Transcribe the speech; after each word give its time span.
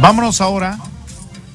Vámonos 0.00 0.40
ahora 0.40 0.78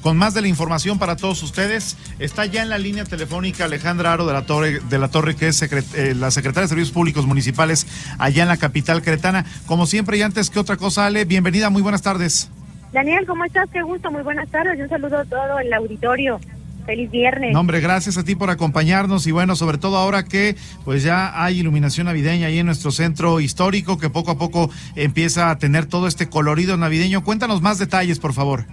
con 0.02 0.18
más 0.18 0.34
de 0.34 0.42
la 0.42 0.48
información 0.48 0.98
para 0.98 1.16
todos 1.16 1.42
ustedes. 1.42 1.96
Está 2.18 2.44
ya 2.44 2.62
en 2.62 2.68
la 2.68 2.76
línea 2.76 3.04
telefónica 3.04 3.64
Alejandra 3.64 4.12
Aro 4.12 4.26
de 4.26 4.34
la 4.34 4.44
Torre, 4.44 4.80
de 4.80 4.98
la 4.98 5.08
Torre 5.08 5.34
que 5.34 5.48
es 5.48 5.62
eh, 5.62 6.14
la 6.14 6.30
secretaria 6.30 6.64
de 6.64 6.68
Servicios 6.68 6.92
Públicos 6.92 7.24
Municipales 7.24 7.86
allá 8.18 8.42
en 8.42 8.48
la 8.48 8.58
capital 8.58 9.00
cretana. 9.00 9.46
Como 9.64 9.86
siempre 9.86 10.18
y 10.18 10.22
antes 10.22 10.50
que 10.50 10.58
otra 10.58 10.76
cosa, 10.76 11.06
Ale, 11.06 11.24
bienvenida, 11.24 11.70
muy 11.70 11.80
buenas 11.80 12.02
tardes. 12.02 12.50
Daniel, 12.92 13.24
¿cómo 13.26 13.46
estás? 13.46 13.68
Qué 13.72 13.82
gusto, 13.82 14.10
muy 14.12 14.22
buenas 14.22 14.48
tardes. 14.50 14.78
Un 14.78 14.90
saludo 14.90 15.18
a 15.18 15.24
todo 15.24 15.58
el 15.58 15.72
auditorio. 15.72 16.38
Feliz 16.86 17.10
viernes. 17.10 17.52
No, 17.52 17.60
hombre, 17.60 17.80
gracias 17.80 18.18
a 18.18 18.24
ti 18.24 18.34
por 18.34 18.50
acompañarnos 18.50 19.26
y 19.26 19.32
bueno, 19.32 19.56
sobre 19.56 19.78
todo 19.78 19.96
ahora 19.96 20.24
que 20.24 20.54
pues 20.84 21.02
ya 21.02 21.42
hay 21.42 21.60
iluminación 21.60 22.06
navideña 22.06 22.48
ahí 22.48 22.58
en 22.58 22.66
nuestro 22.66 22.90
centro 22.90 23.40
histórico 23.40 23.98
que 23.98 24.10
poco 24.10 24.32
a 24.32 24.38
poco 24.38 24.70
empieza 24.94 25.50
a 25.50 25.58
tener 25.58 25.86
todo 25.86 26.06
este 26.06 26.28
colorido 26.28 26.76
navideño. 26.76 27.24
Cuéntanos 27.24 27.62
más 27.62 27.78
detalles, 27.78 28.18
por 28.18 28.34
favor. 28.34 28.66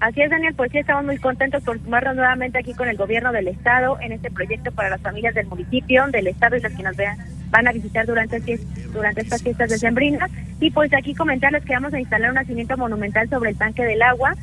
Así 0.00 0.20
es, 0.20 0.30
Daniel, 0.30 0.54
pues 0.54 0.70
sí, 0.70 0.78
estamos 0.78 1.04
muy 1.04 1.18
contentos 1.18 1.62
por 1.64 1.80
sumarnos 1.80 2.14
nuevamente 2.14 2.58
aquí 2.58 2.72
con 2.72 2.88
el 2.88 2.96
gobierno 2.96 3.32
del 3.32 3.48
Estado 3.48 3.98
en 4.00 4.12
este 4.12 4.30
proyecto 4.30 4.70
para 4.70 4.90
las 4.90 5.00
familias 5.00 5.34
del 5.34 5.46
municipio, 5.46 6.06
del 6.06 6.28
Estado 6.28 6.56
y 6.56 6.60
las 6.60 6.72
que 6.72 6.84
nos 6.84 6.96
vean, 6.96 7.18
van 7.50 7.66
a 7.66 7.72
visitar 7.72 8.06
durante, 8.06 8.40
durante 8.92 9.22
estas 9.22 9.42
fiestas 9.42 9.70
decembrinas. 9.70 10.30
Y 10.60 10.70
pues 10.70 10.92
aquí 10.94 11.14
comentarles 11.14 11.64
que 11.64 11.72
vamos 11.72 11.92
a 11.94 11.98
instalar 11.98 12.30
un 12.30 12.36
nacimiento 12.36 12.76
monumental 12.76 13.28
sobre 13.28 13.50
el 13.50 13.56
tanque 13.56 13.84
del 13.84 14.02
agua, 14.02 14.36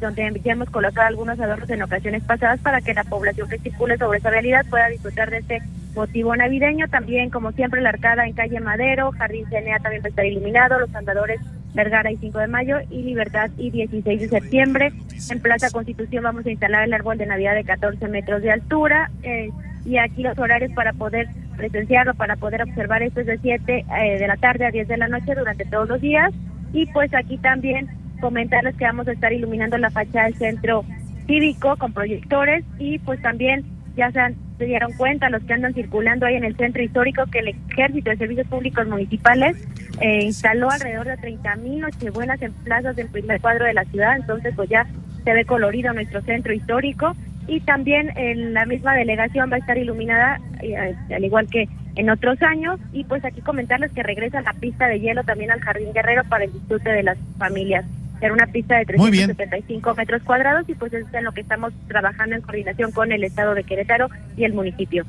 donde 0.00 0.40
ya 0.44 0.52
hemos 0.52 0.70
colocado 0.70 1.06
algunos 1.06 1.38
adornos 1.40 1.68
en 1.70 1.82
ocasiones 1.82 2.22
pasadas 2.24 2.60
para 2.60 2.80
que 2.80 2.94
la 2.94 3.04
población 3.04 3.48
que 3.48 3.58
circule 3.58 3.96
sobre 3.98 4.18
esa 4.18 4.30
realidad 4.30 4.66
pueda 4.68 4.88
disfrutar 4.88 5.30
de 5.30 5.38
este 5.38 5.62
motivo 5.94 6.34
navideño. 6.36 6.88
También, 6.88 7.30
como 7.30 7.52
siempre, 7.52 7.80
la 7.80 7.90
arcada 7.90 8.26
en 8.26 8.34
calle 8.34 8.60
Madero, 8.60 9.12
Jardín 9.12 9.46
Cenea 9.48 9.78
también 9.78 10.02
va 10.02 10.06
a 10.06 10.10
estar 10.10 10.26
iluminado, 10.26 10.78
los 10.78 10.94
andadores 10.94 11.40
Vergara 11.74 12.10
y 12.10 12.16
5 12.16 12.38
de 12.38 12.48
mayo 12.48 12.78
y 12.90 13.02
Libertad 13.02 13.50
y 13.56 13.70
16 13.70 14.20
de 14.20 14.28
septiembre. 14.28 14.92
En 15.30 15.40
Plaza 15.40 15.70
Constitución 15.70 16.24
vamos 16.24 16.46
a 16.46 16.50
instalar 16.50 16.84
el 16.84 16.94
árbol 16.94 17.18
de 17.18 17.26
Navidad 17.26 17.54
de 17.54 17.64
14 17.64 18.08
metros 18.08 18.42
de 18.42 18.50
altura 18.50 19.10
eh, 19.22 19.50
y 19.84 19.98
aquí 19.98 20.22
los 20.22 20.38
horarios 20.38 20.72
para 20.72 20.92
poder 20.92 21.28
presenciarlo, 21.56 22.14
para 22.14 22.36
poder 22.36 22.62
observar 22.62 23.02
esto 23.02 23.20
es 23.20 23.26
de 23.26 23.38
7 23.38 23.84
eh, 23.86 24.18
de 24.18 24.26
la 24.26 24.36
tarde 24.36 24.66
a 24.66 24.70
10 24.70 24.88
de 24.88 24.96
la 24.96 25.08
noche 25.08 25.34
durante 25.34 25.64
todos 25.66 25.88
los 25.88 26.00
días 26.00 26.32
y 26.72 26.86
pues 26.86 27.12
aquí 27.14 27.38
también 27.38 27.88
comentarles 28.18 28.76
que 28.76 28.84
vamos 28.84 29.08
a 29.08 29.12
estar 29.12 29.32
iluminando 29.32 29.78
la 29.78 29.90
fachada 29.90 30.26
del 30.26 30.34
centro 30.34 30.84
cívico 31.26 31.76
con 31.76 31.92
proyectores 31.92 32.64
y 32.78 32.98
pues 33.00 33.20
también 33.22 33.64
ya 33.96 34.10
se, 34.12 34.20
se 34.58 34.64
dieron 34.64 34.92
cuenta 34.92 35.28
los 35.28 35.42
que 35.42 35.52
andan 35.52 35.74
circulando 35.74 36.26
ahí 36.26 36.36
en 36.36 36.44
el 36.44 36.56
centro 36.56 36.82
histórico 36.82 37.24
que 37.30 37.40
el 37.40 37.48
Ejército 37.48 38.10
de 38.10 38.16
Servicios 38.16 38.46
Públicos 38.46 38.86
Municipales 38.86 39.56
eh, 40.00 40.24
instaló 40.24 40.70
alrededor 40.70 41.06
de 41.06 41.16
30 41.16 41.56
mil 41.56 41.80
nochebuenas 41.80 42.40
en 42.42 42.52
plazas 42.52 42.94
del 42.96 43.08
primer 43.08 43.40
cuadro 43.40 43.64
de 43.64 43.74
la 43.74 43.84
ciudad, 43.84 44.16
entonces 44.16 44.54
pues 44.54 44.68
ya 44.68 44.86
se 45.24 45.32
ve 45.32 45.44
colorido 45.44 45.92
nuestro 45.92 46.22
centro 46.22 46.52
histórico. 46.52 47.14
Y 47.46 47.60
también 47.60 48.12
en 48.16 48.52
la 48.52 48.66
misma 48.66 48.94
delegación 48.94 49.50
va 49.50 49.56
a 49.56 49.58
estar 49.58 49.78
iluminada, 49.78 50.38
eh, 50.60 50.94
al 51.14 51.24
igual 51.24 51.48
que 51.48 51.66
en 51.96 52.10
otros 52.10 52.40
años, 52.42 52.78
y 52.92 53.04
pues 53.04 53.24
aquí 53.24 53.40
comentarles 53.40 53.90
que 53.92 54.02
regresa 54.02 54.42
la 54.42 54.52
pista 54.52 54.86
de 54.86 55.00
hielo 55.00 55.24
también 55.24 55.50
al 55.50 55.60
Jardín 55.60 55.92
Guerrero 55.94 56.24
para 56.28 56.44
el 56.44 56.52
disfrute 56.52 56.90
de 56.90 57.02
las 57.02 57.18
familias. 57.38 57.86
Era 58.20 58.32
una 58.32 58.46
pista 58.46 58.76
de 58.76 58.86
375 58.86 59.94
metros 59.94 60.22
cuadrados 60.22 60.68
y 60.68 60.74
pues 60.74 60.92
es 60.92 61.06
en 61.12 61.24
lo 61.24 61.32
que 61.32 61.40
estamos 61.40 61.72
trabajando 61.86 62.34
en 62.34 62.42
coordinación 62.42 62.92
con 62.92 63.12
el 63.12 63.24
Estado 63.24 63.54
de 63.54 63.64
Querétaro 63.64 64.08
y 64.36 64.44
el 64.44 64.52
municipio. 64.52 65.04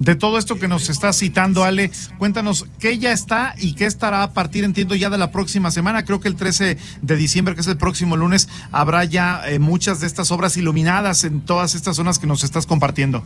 De 0.00 0.14
todo 0.14 0.38
esto 0.38 0.58
que 0.58 0.66
nos 0.66 0.88
está 0.88 1.12
citando, 1.12 1.62
Ale, 1.62 1.90
cuéntanos 2.16 2.66
qué 2.80 2.98
ya 2.98 3.12
está 3.12 3.54
y 3.58 3.74
qué 3.74 3.84
estará 3.84 4.22
a 4.22 4.32
partir, 4.32 4.64
entiendo, 4.64 4.94
ya 4.94 5.10
de 5.10 5.18
la 5.18 5.30
próxima 5.30 5.70
semana. 5.70 6.06
Creo 6.06 6.20
que 6.20 6.28
el 6.28 6.36
13 6.36 6.78
de 7.02 7.16
diciembre, 7.16 7.54
que 7.54 7.60
es 7.60 7.66
el 7.66 7.76
próximo 7.76 8.16
lunes, 8.16 8.48
habrá 8.72 9.04
ya 9.04 9.42
eh, 9.46 9.58
muchas 9.58 10.00
de 10.00 10.06
estas 10.06 10.32
obras 10.32 10.56
iluminadas 10.56 11.24
en 11.24 11.42
todas 11.42 11.74
estas 11.74 11.96
zonas 11.96 12.18
que 12.18 12.26
nos 12.26 12.44
estás 12.44 12.64
compartiendo. 12.64 13.22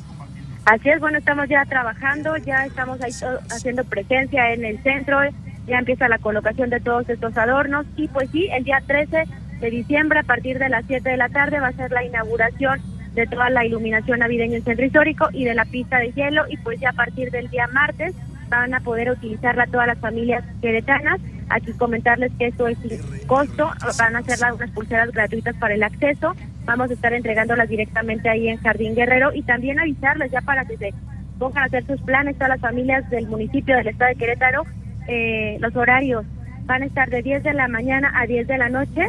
Así 0.65 0.89
es, 0.89 0.99
bueno, 0.99 1.19
estamos 1.19 1.49
ya 1.49 1.65
trabajando, 1.67 2.37
ya 2.39 2.67
estamos 2.67 3.01
ahí 3.03 3.13
haciendo 3.51 3.85
presencia 3.85 4.53
en 4.53 4.65
el 4.65 4.83
centro, 4.83 5.21
ya 5.67 5.79
empieza 5.79 6.09
la 6.09 6.19
colocación 6.19 6.71
de 6.71 6.81
todos 6.81 7.09
estos 7.09 7.37
adornos 7.37 7.87
y 7.97 8.09
pues 8.09 8.31
sí, 8.31 8.49
el 8.53 8.65
día 8.65 8.83
13 8.87 9.25
de 9.61 9.71
diciembre 9.71 10.21
a 10.21 10.25
partir 10.25 10.59
de 10.59 10.69
las 10.69 10.85
7 10.87 11.09
de 11.09 11.17
la 11.17 11.29
tarde 11.29 11.61
va 11.61 11.69
a 11.69 11.73
ser 11.73 11.91
la 11.91 12.05
inauguración 12.05 12.81
de 13.15 13.27
toda 13.27 13.49
la 13.49 13.65
iluminación 13.65 14.19
navideña 14.19 14.53
en 14.53 14.57
el 14.57 14.65
centro 14.65 14.85
histórico 14.85 15.29
y 15.33 15.45
de 15.45 15.55
la 15.55 15.65
pista 15.65 15.99
de 15.99 16.13
hielo. 16.13 16.45
Y 16.49 16.57
pues 16.59 16.81
ya 16.81 16.91
a 16.91 16.95
partir 16.95 17.31
del 17.31 17.49
día 17.49 17.67
martes 17.69 18.15
van 18.49 18.75
a 18.75 18.81
poder 18.81 19.11
utilizarla 19.11 19.67
todas 19.67 19.87
las 19.87 19.99
familias 19.99 20.45
queretanas. 20.61 21.21
Aquí 21.49 21.73
comentarles 21.73 22.33
que 22.39 22.49
esto 22.49 22.67
es 22.69 22.79
sin 22.79 23.27
costo, 23.27 23.71
van 23.99 24.17
a 24.17 24.23
ser 24.23 24.39
unas 24.53 24.71
pulseras 24.71 25.13
gratuitas 25.13 25.55
para 25.57 25.75
el 25.75 25.83
acceso, 25.83 26.35
vamos 26.65 26.91
a 26.91 26.95
estar 26.95 27.13
entregándolas 27.13 27.69
directamente 27.69 28.29
ahí 28.29 28.49
en 28.49 28.57
Jardín 28.59 28.95
Guerrero. 28.95 29.33
Y 29.33 29.43
también 29.43 29.79
avisarles 29.79 30.33
ya 30.33 30.41
para 30.41 30.65
que 30.65 30.77
se 30.77 30.93
pongan 31.39 31.65
a 31.65 31.67
hacer 31.67 31.87
sus 31.87 32.01
planes 32.03 32.35
todas 32.35 32.51
las 32.51 32.61
familias 32.61 33.09
del 33.11 33.27
municipio 33.29 33.77
del 33.77 33.89
estado 33.89 34.11
de 34.11 34.17
Querétaro 34.17 34.65
eh, 35.09 35.59
los 35.61 35.75
horarios 35.77 36.25
van 36.67 36.83
a 36.83 36.87
estar 36.87 37.11
de 37.11 37.23
10 37.23 37.43
de 37.43 37.55
la 37.55 37.69
mañana 37.69 38.13
a 38.15 38.27
10 38.27 38.47
de 38.47 38.59
la 38.59 38.69
noche, 38.69 39.09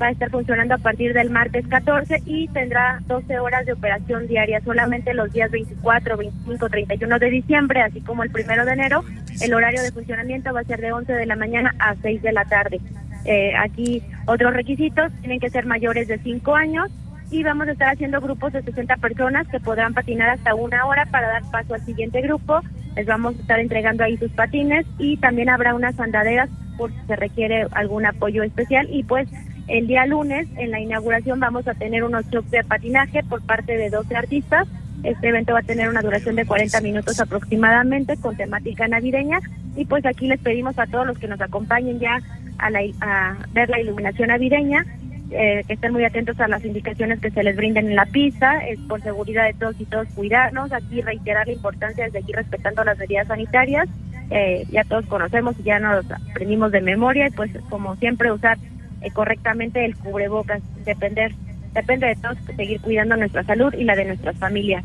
va 0.00 0.06
a 0.06 0.10
estar 0.10 0.30
funcionando 0.30 0.74
a 0.74 0.78
partir 0.78 1.12
del 1.12 1.30
martes 1.30 1.66
14 1.68 2.22
y 2.26 2.48
tendrá 2.48 3.00
12 3.06 3.38
horas 3.38 3.66
de 3.66 3.72
operación 3.72 4.26
diaria 4.26 4.60
solamente 4.60 5.14
los 5.14 5.32
días 5.32 5.50
24, 5.50 6.16
25, 6.16 6.68
31 6.68 7.18
de 7.18 7.30
diciembre, 7.30 7.82
así 7.82 8.00
como 8.00 8.22
el 8.22 8.30
primero 8.30 8.64
de 8.64 8.72
enero. 8.72 9.04
El 9.40 9.54
horario 9.54 9.82
de 9.82 9.92
funcionamiento 9.92 10.52
va 10.52 10.60
a 10.60 10.64
ser 10.64 10.80
de 10.80 10.92
11 10.92 11.12
de 11.12 11.26
la 11.26 11.36
mañana 11.36 11.74
a 11.78 11.94
6 11.96 12.22
de 12.22 12.32
la 12.32 12.44
tarde. 12.44 12.80
Eh, 13.24 13.52
aquí 13.58 14.02
otros 14.26 14.54
requisitos, 14.54 15.12
tienen 15.20 15.40
que 15.40 15.50
ser 15.50 15.66
mayores 15.66 16.08
de 16.08 16.18
5 16.18 16.54
años 16.54 16.90
y 17.30 17.42
vamos 17.42 17.68
a 17.68 17.72
estar 17.72 17.88
haciendo 17.88 18.20
grupos 18.20 18.52
de 18.52 18.62
60 18.62 18.96
personas 18.96 19.46
que 19.48 19.60
podrán 19.60 19.94
patinar 19.94 20.30
hasta 20.30 20.54
una 20.54 20.86
hora 20.86 21.06
para 21.06 21.28
dar 21.28 21.42
paso 21.50 21.74
al 21.74 21.84
siguiente 21.84 22.20
grupo. 22.22 22.60
Les 22.96 23.06
vamos 23.06 23.36
a 23.36 23.40
estar 23.40 23.60
entregando 23.60 24.04
ahí 24.04 24.16
sus 24.16 24.30
patines 24.32 24.86
y 24.98 25.16
también 25.16 25.48
habrá 25.48 25.74
unas 25.74 25.98
andaderas 25.98 26.48
por 26.76 26.90
si 26.90 26.98
se 27.06 27.16
requiere 27.16 27.66
algún 27.72 28.06
apoyo 28.06 28.42
especial. 28.42 28.88
Y 28.90 29.04
pues 29.04 29.28
el 29.68 29.86
día 29.86 30.06
lunes 30.06 30.48
en 30.56 30.70
la 30.70 30.80
inauguración 30.80 31.38
vamos 31.40 31.66
a 31.68 31.74
tener 31.74 32.02
unos 32.02 32.28
shows 32.30 32.50
de 32.50 32.64
patinaje 32.64 33.22
por 33.22 33.42
parte 33.42 33.76
de 33.76 33.90
12 33.90 34.16
artistas. 34.16 34.66
Este 35.02 35.28
evento 35.28 35.52
va 35.52 35.60
a 35.60 35.62
tener 35.62 35.88
una 35.88 36.02
duración 36.02 36.36
de 36.36 36.44
40 36.44 36.80
minutos 36.80 37.20
aproximadamente 37.20 38.16
con 38.16 38.36
temática 38.36 38.86
navideña 38.88 39.40
y 39.76 39.84
pues 39.84 40.04
aquí 40.04 40.26
les 40.26 40.40
pedimos 40.40 40.78
a 40.78 40.86
todos 40.86 41.06
los 41.06 41.18
que 41.18 41.28
nos 41.28 41.40
acompañen 41.40 42.00
ya 42.00 42.20
a, 42.58 42.68
a 43.00 43.36
ver 43.52 43.70
la 43.70 43.80
iluminación 43.80 44.28
navideña 44.28 44.84
eh, 45.30 45.62
que 45.66 45.74
estén 45.74 45.92
muy 45.92 46.04
atentos 46.04 46.38
a 46.40 46.48
las 46.48 46.64
indicaciones 46.64 47.20
que 47.20 47.30
se 47.30 47.42
les 47.42 47.56
brinden 47.56 47.88
en 47.88 47.96
la 47.96 48.06
pista, 48.06 48.66
es 48.66 48.78
por 48.80 49.00
seguridad 49.00 49.46
de 49.46 49.54
todos 49.54 49.80
y 49.80 49.84
todos 49.84 50.08
cuidarnos, 50.14 50.72
aquí 50.72 51.00
reiterar 51.00 51.46
la 51.46 51.52
importancia 51.52 52.04
de 52.04 52.10
seguir 52.10 52.36
respetando 52.36 52.84
las 52.84 52.98
medidas 52.98 53.28
sanitarias, 53.28 53.88
eh, 54.30 54.64
ya 54.70 54.84
todos 54.84 55.06
conocemos 55.06 55.56
y 55.58 55.62
ya 55.64 55.78
nos 55.78 56.04
aprendimos 56.10 56.72
de 56.72 56.80
memoria, 56.80 57.28
y 57.28 57.30
pues 57.30 57.50
como 57.68 57.96
siempre 57.96 58.32
usar 58.32 58.58
eh, 59.02 59.10
correctamente 59.12 59.84
el 59.84 59.96
cubrebocas, 59.96 60.62
depender, 60.84 61.32
depende 61.74 62.08
de 62.08 62.16
todos 62.16 62.38
seguir 62.56 62.80
cuidando 62.80 63.16
nuestra 63.16 63.44
salud 63.44 63.72
y 63.74 63.84
la 63.84 63.96
de 63.96 64.06
nuestras 64.06 64.36
familias. 64.36 64.84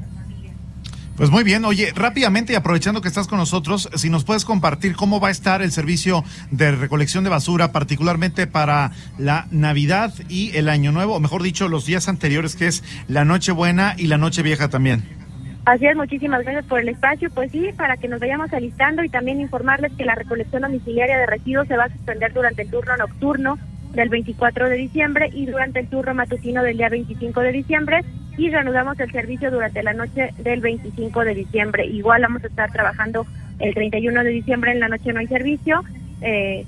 Pues 1.18 1.32
muy 1.32 1.46
bien, 1.46 1.64
oye, 1.64 1.94
rápidamente 1.96 2.52
y 2.52 2.58
aprovechando 2.58 3.00
que 3.00 3.08
estás 3.08 3.28
con 3.28 3.38
nosotros, 3.38 3.90
si 3.96 4.10
nos 4.10 4.26
puedes 4.26 4.44
compartir 4.44 4.98
cómo 4.98 5.22
va 5.22 5.30
a 5.30 5.32
estar 5.32 5.62
el 5.62 5.72
servicio 5.72 6.26
de 6.52 6.72
recolección 6.72 7.24
de 7.24 7.30
basura, 7.30 7.72
particularmente 7.72 8.48
para 8.48 8.92
la 9.18 9.48
Navidad 9.50 10.14
y 10.28 10.54
el 10.58 10.68
Año 10.68 10.92
Nuevo, 10.92 11.16
o 11.16 11.20
mejor 11.22 11.42
dicho, 11.42 11.70
los 11.70 11.86
días 11.86 12.10
anteriores, 12.10 12.58
que 12.58 12.68
es 12.68 12.84
la 13.08 13.24
Nochebuena 13.24 13.96
y 13.98 14.08
la 14.08 14.18
Noche 14.18 14.42
Vieja 14.42 14.68
también. 14.68 15.04
Así 15.64 15.86
es, 15.86 15.96
muchísimas 15.96 16.44
gracias 16.44 16.66
por 16.66 16.82
el 16.82 16.90
espacio. 16.90 17.30
Pues 17.34 17.50
sí, 17.50 17.70
para 17.78 17.96
que 17.96 18.10
nos 18.10 18.20
vayamos 18.20 18.52
alistando 18.52 19.02
y 19.02 19.08
también 19.08 19.40
informarles 19.40 19.94
que 19.94 20.04
la 20.04 20.16
recolección 20.16 20.64
domiciliaria 20.64 21.18
de 21.18 21.28
residuos 21.28 21.68
se 21.70 21.78
va 21.78 21.86
a 21.86 21.94
suspender 21.94 22.34
durante 22.34 22.64
el 22.64 22.70
turno 22.70 22.98
nocturno 22.98 23.58
del 23.94 24.10
24 24.10 24.68
de 24.68 24.76
diciembre 24.76 25.30
y 25.34 25.46
durante 25.46 25.80
el 25.80 25.88
turno 25.88 26.14
matutino 26.14 26.62
del 26.62 26.76
día 26.76 26.90
25 26.90 27.40
de 27.40 27.52
diciembre 27.54 28.02
y 28.38 28.50
reanudamos 28.50 29.00
el 29.00 29.12
servicio 29.12 29.52
durante 29.52 29.84
la 29.84 29.94
noche 29.94 30.32
del 30.40 30.62
25 30.62 31.24
de 31.24 31.36
diciembre. 31.36 31.86
Igual 31.86 32.22
vamos 32.24 32.44
a 32.44 32.48
estar 32.48 32.72
trabajando 32.72 33.26
el 33.60 33.74
31 33.74 34.24
de 34.24 34.30
diciembre 34.30 34.72
en 34.72 34.80
la 34.80 34.90
noche 34.90 35.14
no 35.14 35.20
hay 35.20 35.28
servicio 35.28 35.82
eh, 36.22 36.66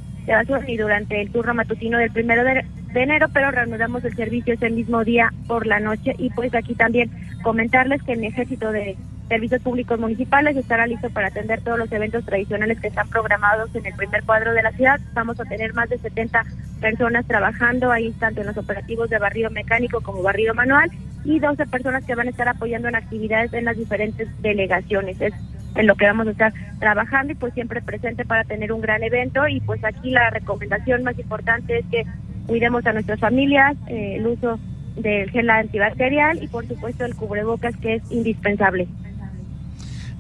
y 0.68 0.78
durante 0.78 1.22
el 1.22 1.32
turno 1.32 1.54
matutino 1.54 1.98
del 1.98 2.12
primero 2.12 2.44
de, 2.44 2.66
de, 2.94 3.02
enero, 3.02 3.28
pero 3.34 3.50
reanudamos 3.50 4.04
el 4.04 4.14
servicio 4.16 4.54
ese 4.54 4.70
mismo 4.70 5.06
día 5.06 5.32
por 5.48 5.66
la 5.66 5.80
noche 5.80 6.16
y 6.18 6.30
pues 6.32 6.54
aquí 6.54 6.76
también 6.76 7.10
comentarles 7.44 8.04
que 8.04 8.14
el 8.14 8.24
ejército 8.26 8.72
de 8.74 8.98
Servicios 9.30 9.62
Públicos 9.62 10.00
Municipales 10.00 10.58
estará 10.58 10.86
listo 10.86 11.10
para 11.10 11.28
atender 11.28 11.62
todos 11.62 11.80
los 11.80 11.92
eventos 11.92 12.26
tradicionales 12.26 12.80
que 12.80 12.88
están 12.88 13.10
programados 13.10 13.74
en 13.76 13.86
el 13.86 13.94
primer 13.94 14.24
cuadro 14.24 14.54
de 14.54 14.64
la 14.64 14.72
ciudad. 14.72 15.00
Vamos 15.14 15.40
a 15.40 15.46
tener 15.46 15.74
más 15.74 15.90
de 15.90 15.98
70 15.98 16.46
personas 16.82 17.26
trabajando 17.26 17.92
ahí, 17.92 18.12
tanto 18.20 18.42
en 18.42 18.48
los 18.48 18.58
operativos 18.58 19.10
de 19.10 19.20
barrido 19.20 19.50
mecánico 19.50 20.02
como 20.02 20.24
barrido 20.24 20.54
manual, 20.54 20.90
y 21.24 21.40
12 21.40 21.66
personas 21.68 22.06
que 22.06 22.16
van 22.16 22.28
a 22.28 22.32
estar 22.32 22.48
apoyando 22.48 22.88
en 22.88 22.96
actividades 22.96 23.54
en 23.54 23.66
las 23.66 23.78
diferentes 23.78 24.30
delegaciones. 24.42 25.20
Es 25.22 25.34
en 25.76 25.88
lo 25.88 25.96
que 25.96 26.06
vamos 26.06 26.28
a 26.28 26.32
estar 26.32 26.54
trabajando 26.80 27.34
y 27.34 27.36
pues 27.36 27.54
siempre 27.54 27.82
presente 27.82 28.26
para 28.26 28.44
tener 28.44 28.72
un 28.72 28.82
gran 28.82 29.04
evento. 29.04 29.48
Y 29.48 29.60
pues 29.62 29.84
aquí 29.84 30.12
la 30.12 30.30
recomendación 30.30 31.04
más 31.04 31.18
importante 31.20 31.80
es 31.80 31.86
que 31.92 32.06
cuidemos 32.48 32.86
a 32.86 32.94
nuestras 32.94 33.20
familias, 33.20 33.76
eh, 33.88 34.16
el 34.18 34.28
uso 34.28 34.60
del 34.96 35.30
gel 35.30 35.50
antibacterial 35.50 36.42
y 36.42 36.48
por 36.48 36.68
supuesto 36.68 37.06
el 37.06 37.16
cubrebocas 37.16 37.76
que 37.78 37.96
es 37.96 38.12
indispensable. 38.12 38.88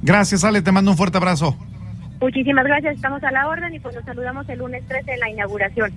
Gracias 0.03 0.44
Ale, 0.44 0.61
te 0.61 0.71
mando 0.71 0.91
un 0.91 0.97
fuerte 0.97 1.17
abrazo. 1.17 1.57
Muchísimas 2.21 2.65
gracias, 2.65 2.95
estamos 2.95 3.23
a 3.23 3.31
la 3.31 3.47
orden 3.47 3.73
y 3.73 3.79
pues 3.79 3.95
nos 3.95 4.03
saludamos 4.03 4.47
el 4.49 4.59
lunes 4.59 4.83
13 4.88 5.13
en 5.13 5.19
la 5.19 5.29
inauguración. 5.29 5.91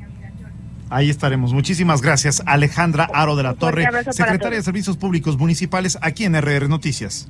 Ahí 0.90 1.08
estaremos. 1.08 1.52
Muchísimas 1.52 2.02
gracias, 2.02 2.42
Alejandra 2.46 3.08
Aro 3.14 3.36
de 3.36 3.44
la 3.44 3.54
Torre, 3.54 3.88
secretaria 4.12 4.58
de 4.58 4.62
Servicios 4.62 4.96
Públicos 4.96 5.38
Municipales, 5.38 5.96
aquí 6.02 6.24
en 6.24 6.34
RR 6.34 6.68
Noticias. 6.68 7.28